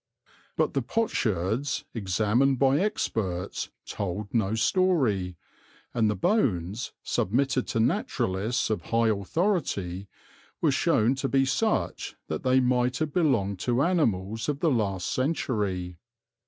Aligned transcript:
But 0.57 0.73
the 0.73 0.81
potsherds, 0.81 1.85
examined 1.93 2.57
by 2.57 2.79
experts, 2.79 3.69
told 3.85 4.33
no 4.33 4.55
story, 4.55 5.37
and 5.93 6.09
the 6.09 6.15
bones, 6.15 6.91
submitted 7.03 7.67
to 7.67 7.79
naturalists 7.79 8.71
of 8.71 8.81
high 8.85 9.09
authority, 9.09 10.07
were 10.59 10.71
shown 10.71 11.13
to 11.13 11.29
be 11.29 11.45
such 11.45 12.15
that 12.29 12.41
they 12.41 12.59
might 12.59 12.97
have 12.97 13.13
belonged 13.13 13.59
to 13.59 13.83
animals 13.83 14.49
of 14.49 14.59
the 14.59 14.71
last 14.71 15.05
century. 15.07 15.99